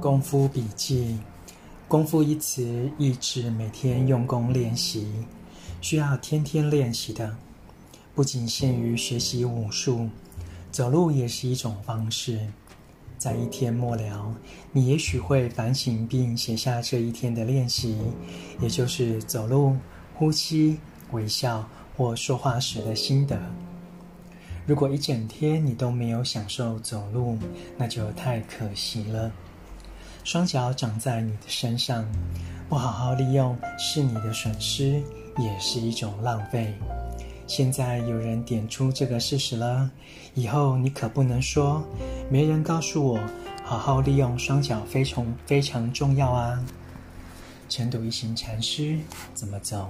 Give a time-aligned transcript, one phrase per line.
[0.00, 1.18] 功夫笔记。
[1.88, 5.08] 功夫一词意指每天用功练习，
[5.80, 7.36] 需要天天练习的。
[8.14, 10.08] 不仅限于学习武术，
[10.70, 12.38] 走路也是一种方式。
[13.16, 14.32] 在一天末了，
[14.70, 17.96] 你也许会反省并写下这一天的练习，
[18.60, 19.76] 也就是走路、
[20.14, 20.78] 呼吸、
[21.10, 23.40] 微笑或说话时的心得。
[24.64, 27.36] 如果一整天你都没有享受走路，
[27.76, 29.32] 那就太可惜了。
[30.24, 32.04] 双脚长在你的身上，
[32.68, 35.02] 不好好利用是你的损失，
[35.38, 36.74] 也是一种浪费。
[37.46, 39.90] 现在有人点出这个事实了，
[40.34, 41.82] 以后你可不能说
[42.30, 43.18] 没人告诉我，
[43.64, 46.62] 好好利用双脚非常非常重要啊。
[47.70, 48.98] 晨读一行禅师
[49.32, 49.88] 怎么走？